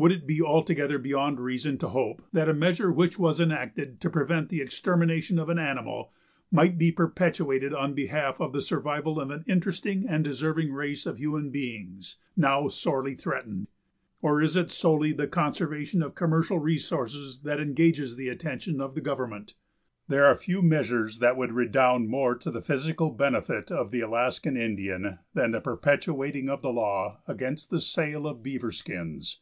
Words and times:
Would 0.00 0.12
it 0.12 0.28
be 0.28 0.40
altogether 0.40 0.96
beyond 0.96 1.40
reason 1.40 1.76
to 1.78 1.88
hope 1.88 2.22
that 2.32 2.48
a 2.48 2.54
measure 2.54 2.92
which 2.92 3.18
was 3.18 3.40
enacted 3.40 4.00
to 4.02 4.08
prevent 4.08 4.48
the 4.48 4.60
extermination 4.60 5.40
of 5.40 5.48
an 5.48 5.58
animal 5.58 6.12
might 6.52 6.78
be 6.78 6.92
perpetuated 6.92 7.74
on 7.74 7.94
behalf 7.94 8.40
of 8.40 8.52
the 8.52 8.62
survival 8.62 9.18
of 9.20 9.30
an 9.32 9.42
interesting 9.48 10.06
and 10.08 10.22
deserving 10.22 10.72
race 10.72 11.04
of 11.04 11.18
human 11.18 11.50
beings 11.50 12.16
now 12.36 12.68
sorely 12.68 13.16
threatened? 13.16 13.66
Or 14.22 14.40
is 14.40 14.54
it 14.56 14.70
solely 14.70 15.12
the 15.12 15.26
conservation 15.26 16.00
of 16.04 16.14
commercial 16.14 16.60
resources 16.60 17.40
that 17.40 17.58
engages 17.58 18.14
the 18.14 18.28
attention 18.28 18.80
of 18.80 19.02
government? 19.02 19.54
There 20.06 20.26
are 20.26 20.36
few 20.36 20.62
measures 20.62 21.18
that 21.18 21.36
would 21.36 21.50
redound 21.50 22.08
more 22.08 22.36
to 22.36 22.52
the 22.52 22.62
physical 22.62 23.10
benefit 23.10 23.72
of 23.72 23.90
the 23.90 24.02
Alaskan 24.02 24.56
Indian 24.56 25.18
than 25.34 25.50
the 25.50 25.60
perpetuating 25.60 26.48
of 26.48 26.62
the 26.62 26.72
law 26.72 27.18
against 27.26 27.70
the 27.70 27.80
sale 27.80 28.28
of 28.28 28.44
beaver 28.44 28.70
skins. 28.70 29.40